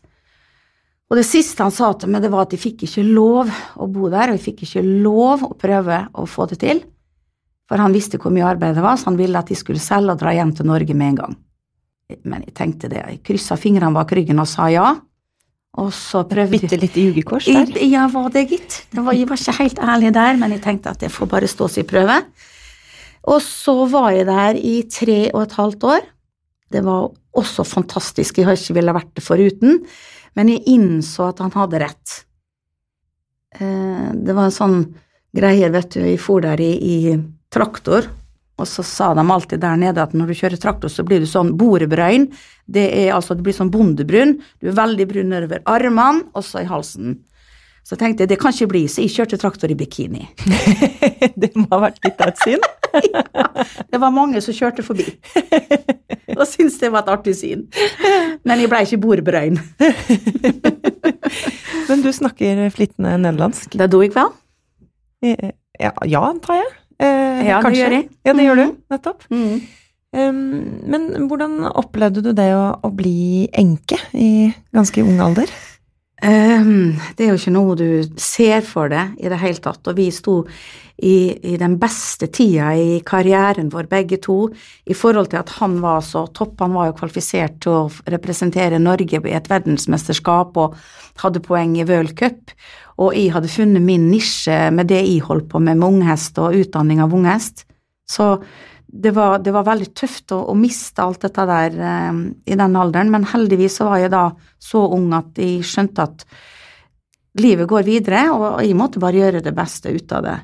[1.14, 3.46] Og det siste han sa til meg, det var at de fikk ikke lov
[3.78, 6.80] å bo der, og de fikk ikke lov å prøve å få det til.
[7.70, 10.16] For han visste hvor mye arbeid det var, så han ville at de skulle selge
[10.16, 11.36] og dra hjem til Norge med en gang.
[12.26, 14.88] Men jeg tenkte det, jeg kryssa fingrene bak ryggen og sa ja.
[15.78, 17.78] Og så prøvde Bitte litt jugekors der.
[17.86, 18.80] ja, var det, gitt.
[18.90, 21.50] Det var, jeg var ikke helt ærlig der, men jeg tenkte at det får bare
[21.50, 22.18] stå sin prøve.
[23.30, 26.10] Og så var jeg der i tre og et halvt år.
[26.74, 29.80] Det var også fantastisk, jeg har ikke ville vært det foruten,
[30.38, 32.18] men jeg innså at han hadde rett.
[33.60, 34.78] Eh, Det var en sånn
[35.36, 36.98] greie, vet du, vi for der i, i
[37.54, 38.08] traktor,
[38.58, 41.26] og så sa de alltid der nede at når du kjører traktor, så blir du
[41.26, 42.28] sånn borebrøyn.
[42.70, 44.36] Det er altså, du blir sånn bondebrun.
[44.62, 47.18] Du er veldig brun nedover armene, også i halsen.
[47.84, 50.24] Så tenkte jeg, det kan ikke bli, så jeg kjørte traktor i bikini.
[51.42, 52.64] det må ha vært litt av et syn.
[53.94, 55.06] Det var mange som kjørte forbi.
[56.38, 57.64] Og syntes det var et artig syn.
[58.46, 59.58] Men jeg blei ikke bordbrøyn.
[61.90, 63.78] Men du snakker flytende nederlandsk?
[63.80, 64.32] Det do jeg vel?
[65.26, 66.70] Eh, Ja, ja antar jeg.
[67.02, 68.10] Eh, Ja, det gjør jeg.
[68.26, 68.66] Ja, det gjør du.
[68.68, 68.78] Mhm.
[68.94, 69.26] Nettopp.
[69.34, 69.62] Mm.
[70.14, 70.42] Um,
[70.86, 75.50] men hvordan opplevde du det å, å bli enke i ganske ung alder?
[76.24, 77.88] Ehm, det er jo ikke noe du
[78.22, 80.38] ser for deg i det hele tatt, og vi sto
[81.04, 84.38] i, i den beste tida i karrieren vår, begge to,
[84.88, 86.62] i forhold til at han var så topp.
[86.64, 90.78] Han var jo kvalifisert til å representere Norge i et verdensmesterskap og
[91.26, 92.56] hadde poeng i World Cup,
[93.04, 96.56] og jeg hadde funnet min nisje med det jeg holdt på med med unghest og
[96.56, 97.66] utdanning av unghest.
[98.08, 98.38] Så
[98.94, 102.78] det var, det var veldig tøft å, å miste alt dette der eh, i den
[102.78, 104.28] alderen, men heldigvis så var jeg da
[104.62, 106.26] så ung at jeg skjønte at
[107.42, 110.36] livet går videre, og jeg måtte bare gjøre det beste ut av det.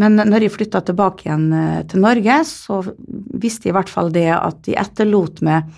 [0.00, 2.80] Men når jeg flytta tilbake igjen eh, til Norge, så
[3.42, 5.68] visste jeg i hvert fall det at jeg etterlot meg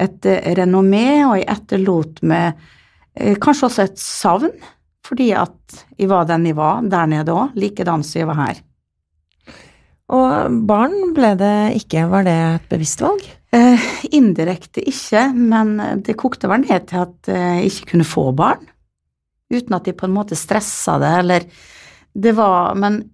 [0.00, 2.58] et eh, renommé, og jeg etterlot meg
[3.14, 4.50] eh, kanskje også et savn,
[5.06, 8.60] fordi at jeg var den jeg var der nede òg, likedan som jeg var her.
[10.10, 13.22] Og barn ble det ikke, var det et bevisst valg?
[13.54, 18.26] Eh, indirekte ikke, men det kokte vel ned til at eh, jeg ikke kunne få
[18.36, 18.66] barn.
[19.50, 21.46] Uten at de på en måte stressa det, eller
[22.10, 23.04] Det var Men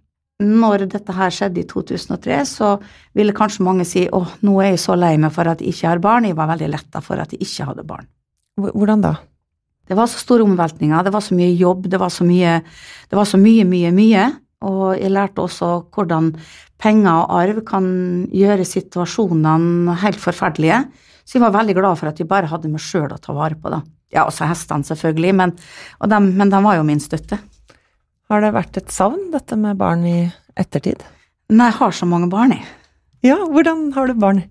[0.41, 2.75] når dette her skjedde i 2003, så
[3.17, 5.89] ville kanskje mange si åh, nå er jeg så lei meg for at jeg ikke
[5.89, 6.25] har barn.
[6.29, 8.09] Jeg var veldig letta for at jeg ikke hadde barn.
[8.61, 9.15] Hvordan da?
[9.87, 12.59] Det var så store omveltninger, det var så mye jobb, det var så mye,
[13.09, 14.27] det var så mye, mye, mye.
[14.67, 16.33] Og jeg lærte også hvordan
[16.83, 17.87] penger og arv kan
[18.33, 20.85] gjøre situasjonene helt forferdelige.
[21.27, 23.59] Så jeg var veldig glad for at jeg bare hadde meg sjøl å ta vare
[23.59, 23.83] på, da.
[24.15, 27.41] Ja, også hestene, selvfølgelig, men, de, men de var jo min støtte.
[28.31, 30.19] Har det vært et savn, dette med barn i
[30.59, 31.03] ettertid?
[31.51, 32.67] Nei, jeg har så mange barn, jeg.
[33.27, 34.45] Ja, hvordan har du barn?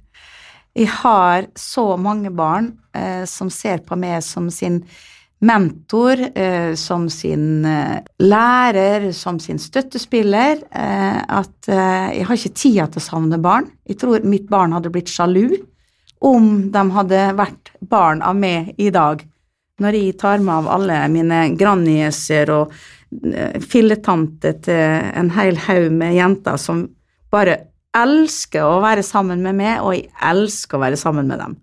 [0.76, 4.82] Jeg har så mange barn eh, som ser på meg som sin
[5.40, 12.88] mentor, eh, som sin eh, lærer, som sin støttespiller, eh, at jeg har ikke tida
[12.90, 13.70] til å savne barn.
[13.88, 15.58] Jeg tror mitt barn hadde blitt sjalu
[16.26, 19.24] om de hadde vært barn av meg i dag.
[19.82, 22.72] Når jeg tar med av alle mine grandnieser og
[23.66, 26.86] filletanter til en hel haug med jenter som
[27.32, 27.58] bare
[27.96, 31.60] elsker å være sammen med meg, og jeg elsker å være sammen med dem.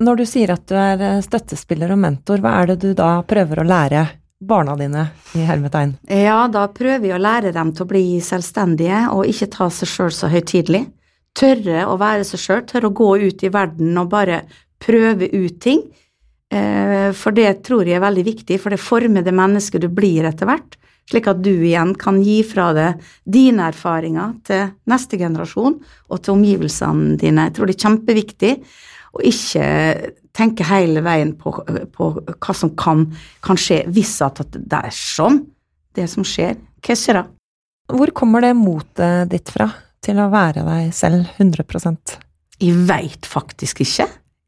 [0.00, 3.18] Når du sier at du er eh, støttespiller og mentor, hva er det du da
[3.28, 4.06] prøver å lære
[4.40, 5.04] barna dine
[5.36, 5.98] i hermetegn?
[6.08, 9.92] Ja, da prøver jeg å lære dem til å bli selvstendige og ikke ta seg
[9.92, 10.86] sjøl så høytidelig.
[11.36, 14.42] Tørre å være seg sjøl, tørre å gå ut i verden og bare
[14.80, 15.84] prøve ut ting.
[16.50, 20.24] Eh, for det tror jeg er veldig viktig, for det former det mennesket du blir
[20.26, 25.80] etter hvert slik at du igjen kan gi fra deg dine erfaringer til neste generasjon
[25.80, 27.48] og til omgivelsene dine.
[27.48, 28.52] Jeg tror det er kjempeviktig
[29.16, 29.64] å ikke
[30.36, 31.52] tenke hele veien på,
[31.94, 33.06] på hva som kan,
[33.44, 35.42] kan, skje hvis at det er sånn,
[35.98, 36.56] det som skjer.
[36.84, 37.24] Hva skjer da?
[37.90, 39.66] Hvor kommer det motet ditt fra
[40.00, 42.16] til å være deg selv 100%
[42.62, 44.06] Jeg veit faktisk ikke.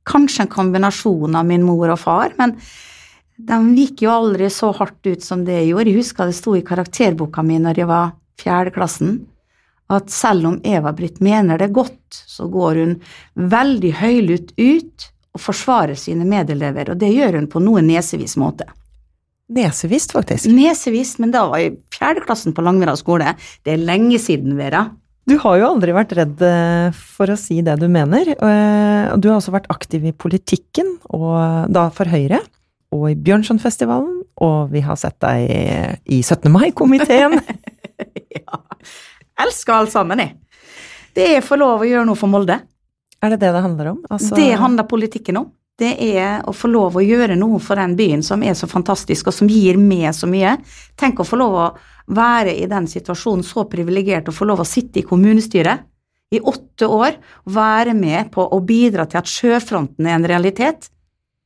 [0.09, 2.57] Kanskje en kombinasjon av min mor og far, men
[3.42, 5.90] de gikk jo aldri så hardt ut som det jeg gjorde.
[5.90, 9.20] Jeg husker det sto i karakterboka mi når jeg var fjerdeklassen,
[9.92, 12.95] at selv om Eva-Britt mener det godt, så går hun
[13.35, 18.68] veldig høylytt ut og forsvarer sine medelever, og det gjør hun på noe nesevis måte.
[19.53, 20.49] Nesevist, faktisk.
[20.53, 23.35] Nesevist, men da var jeg i fjerdeklassen på Langvera skole.
[23.64, 24.87] Det er lenge siden, Vera.
[25.29, 29.21] Du har jo aldri vært redd eh, for å si det du mener, eh, og
[29.23, 32.40] du har også vært aktiv i politikken, og da for Høyre
[32.92, 35.47] og i Bjørnsonfestivalen, og vi har sett deg
[36.05, 36.51] i 17.
[36.53, 37.38] mai-komiteen.
[38.40, 38.59] ja.
[39.43, 40.37] Elsker alle sammen, jeg.
[41.13, 42.61] Det er å få lov å gjøre noe for Molde.
[43.23, 44.01] Er det det det handler om?
[44.11, 44.35] Altså...
[44.39, 45.51] Det handler politikken om.
[45.79, 49.29] Det er å få lov å gjøre noe for den byen som er så fantastisk,
[49.29, 50.57] og som gir meg så mye.
[51.01, 51.69] Tenk å få lov å
[52.13, 55.89] være i den situasjonen så privilegert å få lov å sitte i kommunestyret
[56.33, 57.19] i åtte år,
[57.53, 60.89] være med på å bidra til at sjøfronten er en realitet.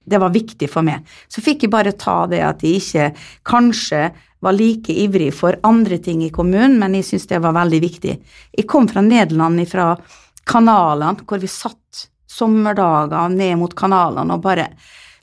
[0.07, 1.03] Det var viktig for meg.
[1.27, 3.09] Så fikk jeg bare ta det at jeg ikke
[3.51, 4.05] kanskje
[4.45, 8.15] var like ivrig for andre ting i kommunen, men jeg syntes det var veldig viktig.
[8.57, 9.95] Jeg kom fra Nederland, fra
[10.47, 14.71] kanalene, hvor vi satt sommerdager ned mot kanalene og bare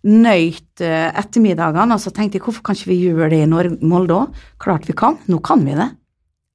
[0.04, 4.18] nøyt eh, ettermiddagene, og så tenkte jeg hvorfor kan ikke vi gjøre det i Molde
[4.18, 4.40] òg?
[4.62, 5.90] Klart vi kan, nå kan vi det.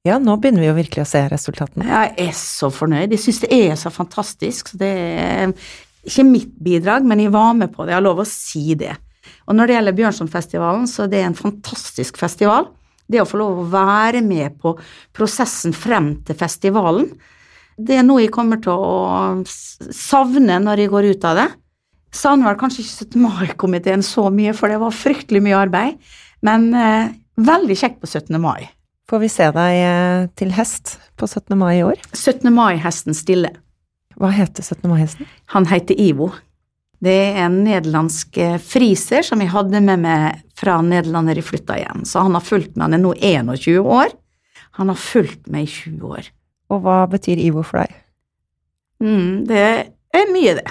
[0.07, 1.87] Ja, nå begynner vi jo virkelig å se resultatene.
[1.89, 3.11] Jeg er så fornøyd.
[3.11, 4.71] Jeg syns det er så fantastisk.
[4.71, 5.51] Så det er
[6.07, 7.91] ikke mitt bidrag, men jeg var med på det.
[7.93, 8.93] Jeg har lov å si det.
[9.49, 12.69] Og når det gjelder Bjørnsonfestivalen, så er det en fantastisk festival.
[13.09, 14.75] Det å få lov å være med på
[15.17, 17.09] prosessen frem til festivalen,
[17.79, 19.39] det er noe jeg kommer til å
[19.95, 21.47] savne når jeg går ut av det.
[22.15, 23.21] Savner vel kanskje ikke 17.
[23.23, 26.11] mai-komiteen så mye, for det var fryktelig mye arbeid,
[26.45, 28.35] men eh, veldig kjekt på 17.
[28.41, 28.67] mai.
[29.09, 31.55] Får vi se deg eh, til hest på 17.
[31.57, 32.01] mai i år?
[32.11, 32.51] 17.
[32.53, 33.53] mai-hesten Stille.
[34.19, 34.83] Hva heter 17.
[34.91, 35.29] mai-hesten?
[35.55, 36.33] Han heter Ivo.
[37.03, 41.47] Det er en nederlandsk eh, friser som jeg hadde med meg fra Nederland da jeg
[41.47, 42.03] flytta igjen.
[42.07, 44.11] Så han har fulgt meg, han er nå 21 år.
[44.79, 46.29] Han har fulgt meg i 20 år.
[46.69, 47.95] Og hva betyr Ivo for deg?
[48.99, 49.65] Mm, det
[50.11, 50.67] er mye, det.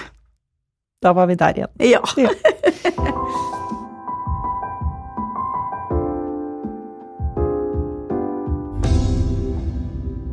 [1.01, 1.75] Da var vi der igjen.
[1.89, 2.03] Ja.
[2.19, 3.75] ja.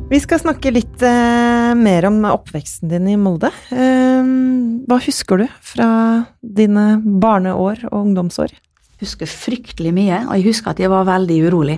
[0.07, 3.49] Vi skal snakke litt eh, mer om oppveksten din i Molde.
[3.75, 4.29] Eh,
[4.87, 5.87] hva husker du fra
[6.39, 8.53] dine barneår og ungdomsår?
[8.55, 11.75] Jeg husker fryktelig mye, og jeg husker at jeg var veldig urolig.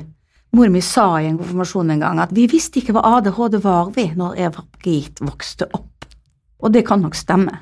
[0.53, 3.89] Mor mi sa i en konfirmasjon en gang at vi visste ikke hva ADHD var
[3.97, 6.05] vi når Eva Git vokste opp.
[6.61, 7.55] Og det kan nok stemme,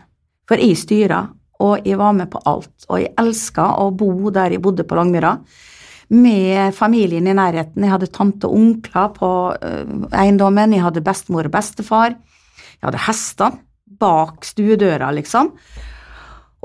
[0.51, 1.23] for jeg styra,
[1.63, 4.99] og jeg var med på alt, og jeg elska å bo der jeg bodde på
[4.99, 5.37] Langmyra
[6.13, 7.83] med familien i nærheten.
[7.83, 12.15] Jeg hadde tante og onkler på uh, eiendommen, jeg hadde bestemor og bestefar.
[12.77, 13.63] Jeg hadde hestene
[13.97, 15.53] bak stuedøra, liksom.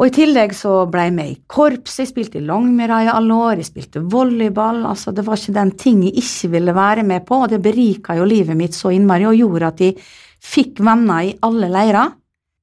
[0.01, 3.37] Og i tillegg så ble jeg med i korps, jeg spilte i Longmyra i alle
[3.37, 4.81] år, jeg spilte volleyball.
[4.89, 8.17] altså Det var ikke den ting jeg ikke ville være med på, og det berika
[8.17, 9.99] jo livet mitt så innmari og gjorde at jeg
[10.43, 12.17] fikk venner i alle leirer.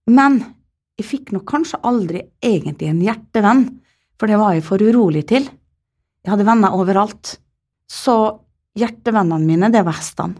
[0.10, 0.42] Men
[1.00, 3.64] jeg fikk nok kanskje aldri egentlig en hjertevenn,
[4.20, 5.46] for det var jeg for urolig til.
[6.26, 7.38] Jeg hadde venner overalt.
[7.90, 8.16] Så
[8.78, 10.38] hjertevennene mine, det var hestene.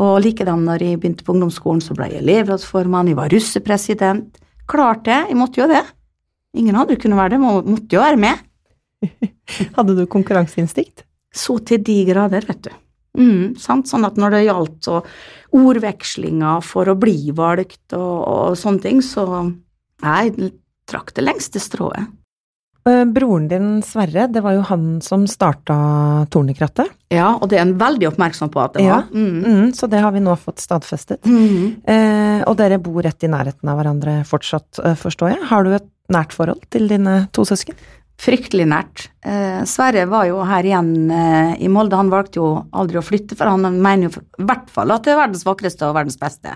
[0.00, 4.38] Og likedan når jeg begynte på ungdomsskolen, så ble jeg elevrådsformann, jeg var russepresident,
[4.70, 5.82] Klart det, jeg måtte jo det.
[6.58, 8.44] Ingen andre kunne være det, jeg måtte jo være med.
[9.76, 11.04] Hadde du konkurranseinstinkt?
[11.34, 12.70] Så til de grader, vet du.
[13.18, 13.90] Mm, sant?
[13.90, 14.88] Sånn at når det gjaldt
[15.58, 19.26] ordvekslinger for å bli valgt og, og sånne ting, så
[20.04, 20.52] jeg
[20.90, 22.06] trakk det lengste strået.
[22.88, 25.74] Eh, Broren din Sverre, det var jo han som starta
[26.32, 26.88] Tornekrattet.
[27.12, 28.94] Ja, og det er en veldig oppmerksom på at det Ja.
[29.02, 29.08] var.
[29.12, 29.44] Mm.
[29.44, 31.20] Mm, så det har vi nå fått stadfestet.
[31.24, 31.82] Mm.
[31.84, 35.44] Eh, og dere bor rett i nærheten av hverandre fortsatt, eh, forstår jeg.
[35.50, 37.74] Har du et nært forhold til dine to søsken?
[38.20, 39.06] Fryktelig nært.
[39.24, 43.36] Eh, Sverre var jo her igjen eh, i Molde, han valgte jo aldri å flytte,
[43.38, 46.52] for han mener jo i hvert fall at det er verdens vakreste og verdens beste.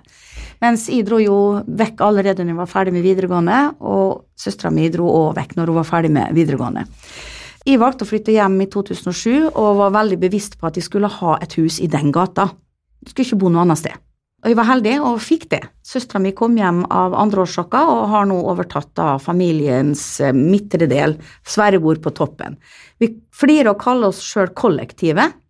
[0.60, 4.90] Mens jeg dro jo vekk allerede når jeg var ferdig med videregående, og søstera mi
[4.92, 6.84] dro òg vekk når hun var ferdig med videregående.
[7.64, 11.08] Jeg valgte å flytte hjem i 2007, og var veldig bevisst på at jeg skulle
[11.08, 12.50] ha et hus i den gata.
[13.00, 14.04] Jeg skulle ikke bo noe annet sted.
[14.44, 15.62] Og jeg var heldig og fikk det.
[15.88, 21.16] Søstera mi kom hjem av andreårsjokka og har nå overtatt da familiens eh, midtre del.
[21.48, 22.58] Sverre bor på toppen.
[23.00, 25.40] Vi flirer og kaller oss sjøl kollektivet.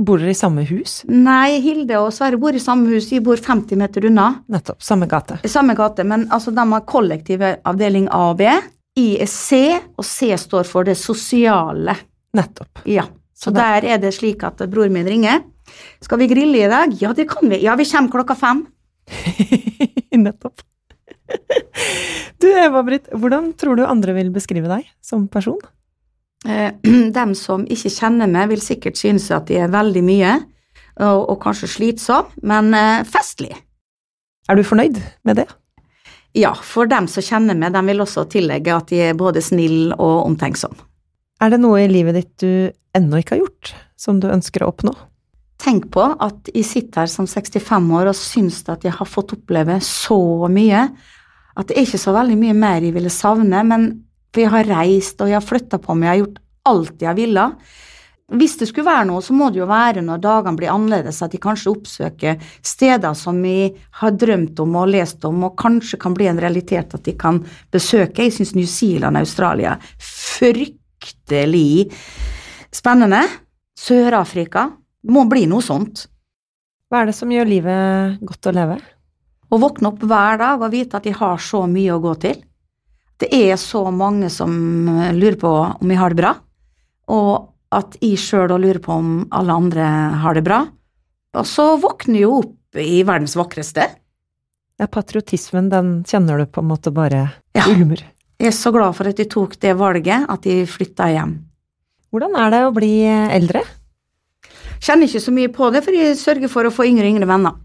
[0.00, 1.02] Bor dere i samme hus?
[1.12, 4.30] Nei, Hilde og Sverre bor i samme hus, Vi bor 50 meter unna.
[4.48, 4.80] Nettopp.
[4.84, 5.38] Samme gate.
[5.48, 8.48] Samme gate, men altså de har kollektive avdeling A og B.
[8.98, 11.94] I er C, og C står for det sosiale.
[12.36, 12.80] Nettopp.
[12.88, 13.04] Ja.
[13.38, 15.44] Så Så der er det slik at broren min ringer.
[16.04, 16.94] Skal vi grille i dag?
[17.00, 17.60] Ja, det kan vi.
[17.64, 18.66] Ja, vi kommer klokka fem.
[20.24, 20.64] Nettopp.
[22.40, 25.60] Du Eva-Britt, hvordan tror du andre vil beskrive deg som person?
[26.48, 26.72] Eh,
[27.18, 30.34] dem som ikke kjenner meg, vil sikkert synes at de er veldig mye,
[30.98, 33.54] og, og kanskje slitsom, men eh, festlig.
[34.48, 35.48] Er du fornøyd med det?
[36.36, 39.92] Ja, for dem som kjenner meg, de vil også tillegge at de er både snill
[39.96, 40.76] og omtenksom.
[41.42, 42.52] Er det noe i livet ditt du
[42.96, 44.94] ennå ikke har gjort, som du ønsker å oppnå?
[45.58, 49.34] Tenk på at jeg sitter her som 65 år og syns at jeg har fått
[49.34, 50.20] oppleve så
[50.52, 50.84] mye,
[51.58, 53.88] at det er ikke så veldig mye mer jeg ville savne, men
[54.30, 56.40] for jeg har reist og jeg har flytta på meg, jeg har gjort
[56.70, 57.46] alt jeg ville.
[58.38, 61.32] Hvis det skulle være noe, så må det jo være når dagene blir annerledes, at
[61.32, 63.70] de kanskje oppsøker steder som vi
[64.02, 67.40] har drømt om og lest om, og kanskje kan bli en realitet at de kan
[67.72, 68.26] besøke.
[68.26, 71.88] Jeg syns New Zealand og Australia fryktelig
[72.74, 73.24] spennende.
[73.78, 74.68] Sør-Afrika.
[75.02, 76.06] Det må bli noe sånt.
[76.88, 78.78] Hva er det som gjør livet godt å leve?
[79.48, 82.40] Å våkne opp hver dag og vite at de har så mye å gå til.
[83.18, 84.52] Det er så mange som
[85.16, 86.34] lurer på om jeg har det bra,
[87.10, 89.86] og at jeg sjøl òg lurer på om alle andre
[90.22, 90.60] har det bra.
[91.36, 93.84] Og så våkner jeg opp i verdens vakreste.
[94.78, 97.24] Ja, patriotismen, den kjenner du på en måte bare
[97.56, 97.66] Ja.
[97.66, 98.04] ulmer.
[98.38, 101.32] Jeg er så glad for at jeg tok det valget, at jeg flytta hjem.
[102.12, 103.64] Hvordan er det å bli eldre?
[104.78, 107.28] Kjenner ikke så mye på det, for jeg sørger for å få yngre og yngre
[107.30, 107.58] venner.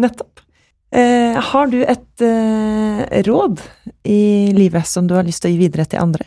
[0.00, 0.40] Nettopp.
[0.94, 3.60] Eh, har du et eh, råd
[4.06, 6.26] i livet som du har lyst til å gi videre til andre?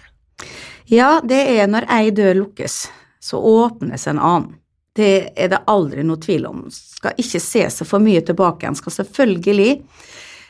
[0.91, 2.75] Ja, det er når ei dør lukkes,
[3.23, 4.57] så åpnes en annen.
[4.97, 6.65] Det er det aldri noe tvil om.
[6.73, 8.77] Skal ikke se seg for mye tilbake igjen.
[8.79, 9.71] Skal selvfølgelig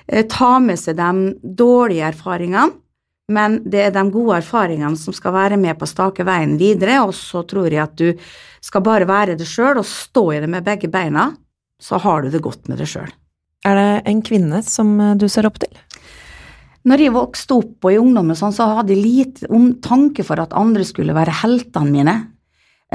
[0.07, 2.71] eh, ta med seg de dårlige erfaringene,
[3.27, 7.01] men det er de gode erfaringene som skal være med på å stake veien videre,
[7.03, 8.29] og så tror jeg at du
[8.63, 11.29] skal bare være det sjøl og stå i det med begge beina,
[11.81, 13.09] så har du det godt med det sjøl.
[13.67, 15.73] Er det en kvinne som eh, du ser opp til?
[16.87, 20.39] Når jeg vokste opp og i ungdommen sånn, så hadde jeg lite om tanke for
[20.39, 22.15] at andre skulle være heltene mine.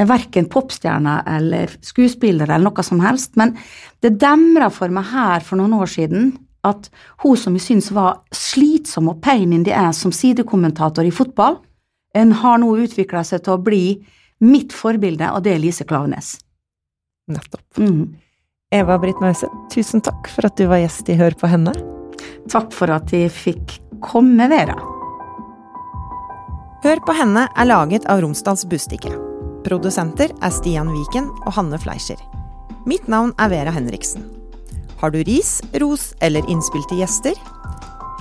[0.08, 3.52] Verken popstjerner eller skuespillere eller noe som helst, men
[4.00, 6.30] det demra for meg her for noen år siden
[6.66, 6.88] at
[7.24, 11.58] hun som jeg syns var slitsom og pain in the ass som sidekommentator i fotball,
[12.14, 13.84] en har nå utvikla seg til å bli
[14.42, 16.36] mitt forbilde, og det er Lise Klaveness.
[17.30, 17.78] Nettopp.
[17.78, 18.14] Mm.
[18.72, 21.74] Eva Britt Mause, tusen takk for at du var gjest i Hør på henne.
[22.50, 24.76] Takk for at jeg fikk komme, Vera.
[26.82, 29.12] Hør på henne er laget av Romsdals Bustikke.
[29.62, 32.18] Produsenter er Stian Viken og Hanne Fleischer.
[32.88, 34.41] Mitt navn er Vera Henriksen.
[35.02, 37.34] Har du ris, ros eller innspill til gjester?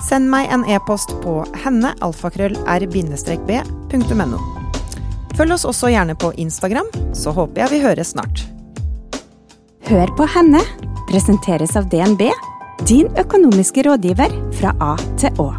[0.02, 4.38] Send meg en e-post på hennealfakrøll-r-b.no.
[5.38, 8.36] Følg oss også gjerne på Instagram, så håper jeg vi høres snart.
[9.86, 10.62] Hør på henne
[11.06, 12.22] presenteres av DNB,
[12.90, 15.54] din økonomiske rådgiver fra A til Å.